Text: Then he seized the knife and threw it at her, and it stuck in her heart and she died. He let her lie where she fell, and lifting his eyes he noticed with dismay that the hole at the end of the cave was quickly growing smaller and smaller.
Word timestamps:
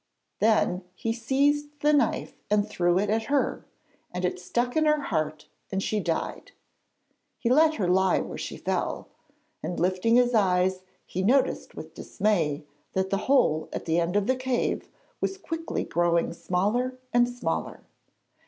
Then 0.39 0.83
he 0.95 1.13
seized 1.13 1.79
the 1.81 1.93
knife 1.93 2.33
and 2.49 2.67
threw 2.67 2.97
it 2.97 3.11
at 3.11 3.25
her, 3.25 3.67
and 4.11 4.25
it 4.25 4.39
stuck 4.39 4.75
in 4.75 4.85
her 4.85 4.99
heart 4.99 5.47
and 5.71 5.83
she 5.83 5.99
died. 5.99 6.53
He 7.37 7.51
let 7.51 7.75
her 7.75 7.87
lie 7.87 8.19
where 8.19 8.39
she 8.39 8.57
fell, 8.57 9.09
and 9.61 9.79
lifting 9.79 10.15
his 10.15 10.33
eyes 10.33 10.81
he 11.05 11.21
noticed 11.21 11.75
with 11.75 11.93
dismay 11.93 12.65
that 12.93 13.11
the 13.11 13.17
hole 13.29 13.69
at 13.71 13.85
the 13.85 13.99
end 13.99 14.15
of 14.15 14.25
the 14.25 14.35
cave 14.35 14.89
was 15.19 15.37
quickly 15.37 15.83
growing 15.83 16.33
smaller 16.33 16.97
and 17.13 17.29
smaller. 17.29 17.81